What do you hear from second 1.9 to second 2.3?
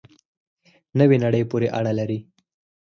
لري.